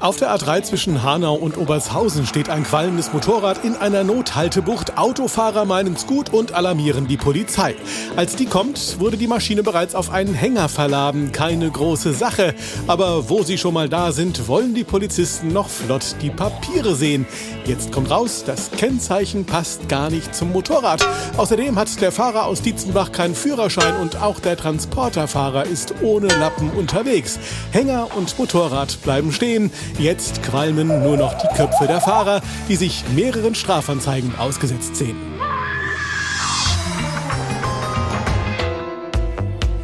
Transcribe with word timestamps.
Auf 0.00 0.16
der 0.16 0.34
A3 0.34 0.62
zwischen 0.62 1.02
Hanau 1.02 1.34
und 1.34 1.58
Obershausen 1.58 2.24
steht 2.24 2.48
ein 2.48 2.64
qualmendes 2.64 3.12
Motorrad 3.12 3.66
in 3.66 3.76
einer 3.76 4.02
Nothaltebucht. 4.02 4.96
Autofahrer 4.96 5.66
meinen's 5.66 6.06
gut 6.06 6.32
und 6.32 6.54
alarmieren 6.54 7.06
die 7.06 7.18
Polizei. 7.18 7.74
Als 8.16 8.34
die 8.34 8.46
kommt, 8.46 8.98
wurde 8.98 9.18
die 9.18 9.26
Maschine 9.26 9.62
bereits 9.62 9.94
auf 9.94 10.08
einen 10.08 10.32
Hänger 10.32 10.70
verladen. 10.70 11.32
Keine 11.32 11.70
große 11.70 12.14
Sache. 12.14 12.54
Aber 12.86 13.28
wo 13.28 13.42
sie 13.42 13.58
schon 13.58 13.74
mal 13.74 13.90
da 13.90 14.10
sind, 14.12 14.48
wollen 14.48 14.74
die 14.74 14.84
Polizisten 14.84 15.52
noch 15.52 15.68
flott 15.68 16.16
die 16.22 16.30
Papiere 16.30 16.94
sehen. 16.94 17.26
Jetzt 17.66 17.92
kommt 17.92 18.10
raus, 18.10 18.42
das 18.46 18.70
Kennzeichen 18.70 19.44
passt 19.44 19.86
gar 19.90 20.08
nicht 20.08 20.34
zum 20.34 20.50
Motorrad. 20.52 21.06
Außerdem 21.36 21.78
hat 21.78 22.00
der 22.00 22.10
Fahrer 22.10 22.46
aus 22.46 22.62
Dietzenbach 22.62 23.12
keinen 23.12 23.34
Führerschein 23.34 23.94
und 24.00 24.16
auch 24.22 24.40
der 24.40 24.56
Transporterfahrer 24.56 25.66
ist 25.66 25.92
ohne 26.00 26.28
Lappen 26.28 26.70
unterwegs. 26.70 27.38
Hänger 27.70 28.08
und 28.16 28.38
Motorrad 28.38 29.02
bleiben 29.02 29.30
stehen. 29.30 29.70
Jetzt 29.98 30.42
qualmen 30.42 31.02
nur 31.02 31.16
noch 31.16 31.34
die 31.34 31.48
Köpfe 31.56 31.86
der 31.86 32.00
Fahrer, 32.00 32.40
die 32.68 32.76
sich 32.76 33.04
mehreren 33.14 33.54
Strafanzeigen 33.54 34.34
ausgesetzt 34.38 34.96
sehen. 34.96 35.16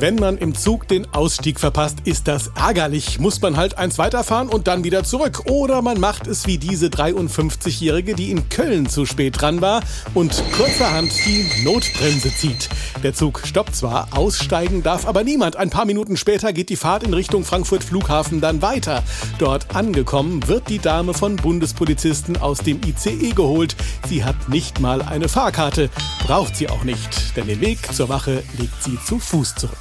Wenn 0.00 0.14
man 0.14 0.38
im 0.38 0.54
Zug 0.54 0.86
den 0.86 1.12
Ausstieg 1.12 1.58
verpasst, 1.58 1.98
ist 2.04 2.28
das 2.28 2.52
ärgerlich. 2.54 3.18
Muss 3.18 3.42
man 3.42 3.56
halt 3.56 3.78
eins 3.78 3.98
weiterfahren 3.98 4.48
und 4.48 4.68
dann 4.68 4.84
wieder 4.84 5.02
zurück. 5.02 5.50
Oder 5.50 5.82
man 5.82 5.98
macht 5.98 6.28
es 6.28 6.46
wie 6.46 6.56
diese 6.56 6.86
53-Jährige, 6.86 8.14
die 8.14 8.30
in 8.30 8.48
Köln 8.48 8.88
zu 8.88 9.06
spät 9.06 9.40
dran 9.40 9.60
war 9.60 9.82
und 10.14 10.40
kurzerhand 10.56 11.10
die 11.26 11.64
Notbremse 11.64 12.32
zieht. 12.32 12.68
Der 13.02 13.12
Zug 13.12 13.42
stoppt 13.44 13.74
zwar, 13.74 14.16
aussteigen 14.16 14.84
darf 14.84 15.04
aber 15.04 15.24
niemand. 15.24 15.56
Ein 15.56 15.70
paar 15.70 15.84
Minuten 15.84 16.16
später 16.16 16.52
geht 16.52 16.68
die 16.68 16.76
Fahrt 16.76 17.02
in 17.02 17.12
Richtung 17.12 17.44
Frankfurt 17.44 17.82
Flughafen 17.82 18.40
dann 18.40 18.62
weiter. 18.62 19.02
Dort 19.40 19.74
angekommen 19.74 20.46
wird 20.46 20.68
die 20.68 20.78
Dame 20.78 21.12
von 21.12 21.34
Bundespolizisten 21.34 22.36
aus 22.36 22.58
dem 22.58 22.80
ICE 22.86 23.30
geholt. 23.30 23.74
Sie 24.08 24.22
hat 24.22 24.48
nicht 24.48 24.78
mal 24.78 25.02
eine 25.02 25.28
Fahrkarte. 25.28 25.90
Braucht 26.24 26.54
sie 26.54 26.68
auch 26.68 26.84
nicht, 26.84 27.27
denn 27.38 27.46
den 27.46 27.60
Weg 27.60 27.78
zur 27.94 28.08
Wache 28.08 28.42
legt 28.58 28.82
sie 28.82 28.98
zu 29.04 29.18
Fuß 29.20 29.54
zurück. 29.54 29.78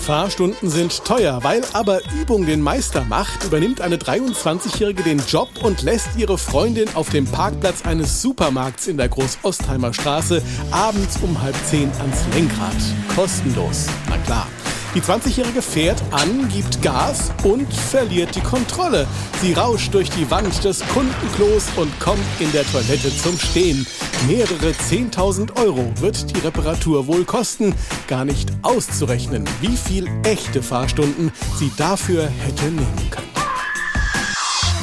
Fahrstunden 0.00 0.68
sind 0.68 1.04
teuer, 1.04 1.42
weil 1.44 1.62
aber 1.72 2.00
Übung 2.20 2.44
den 2.44 2.60
Meister 2.60 3.04
macht, 3.04 3.44
übernimmt 3.44 3.80
eine 3.80 3.96
23-Jährige 3.96 5.02
den 5.02 5.22
Job 5.28 5.48
und 5.62 5.82
lässt 5.82 6.08
ihre 6.16 6.36
Freundin 6.36 6.88
auf 6.94 7.10
dem 7.10 7.26
Parkplatz 7.26 7.82
eines 7.86 8.20
Supermarkts 8.20 8.88
in 8.88 8.96
der 8.96 9.08
Großostheimer 9.08 9.94
Straße 9.94 10.42
abends 10.72 11.16
um 11.22 11.40
halb 11.40 11.54
zehn 11.64 11.90
ans 12.00 12.18
Lenkrad. 12.34 12.76
Kostenlos, 13.14 13.86
na 14.08 14.18
klar. 14.18 14.48
Die 14.94 15.00
20-Jährige 15.00 15.62
fährt 15.62 16.02
an, 16.10 16.48
gibt 16.48 16.82
Gas 16.82 17.30
und 17.44 17.72
verliert 17.72 18.34
die 18.34 18.40
Kontrolle. 18.40 19.06
Sie 19.40 19.52
rauscht 19.52 19.94
durch 19.94 20.10
die 20.10 20.28
Wand 20.32 20.64
des 20.64 20.80
Kundenklos 20.88 21.68
und 21.76 22.00
kommt 22.00 22.24
in 22.40 22.50
der 22.50 22.64
Toilette 22.64 23.16
zum 23.16 23.38
Stehen. 23.38 23.86
Mehrere 24.26 24.72
10.000 24.72 25.56
Euro 25.62 25.92
wird 26.00 26.34
die 26.34 26.40
Reparatur 26.40 27.06
wohl 27.06 27.24
kosten. 27.24 27.72
Gar 28.08 28.24
nicht 28.24 28.50
auszurechnen, 28.62 29.48
wie 29.60 29.76
viel 29.76 30.08
echte 30.24 30.60
Fahrstunden 30.60 31.30
sie 31.56 31.70
dafür 31.76 32.24
hätte 32.26 32.64
nehmen 32.64 33.10
können. 33.10 33.30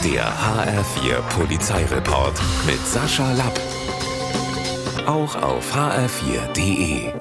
Der 0.06 0.26
HR4 0.26 1.22
Polizeireport 1.38 2.40
mit 2.66 2.80
Sascha 2.88 3.34
Lapp. 3.34 3.60
Auch 5.06 5.36
auf 5.36 5.76
hr4.de. 5.76 7.12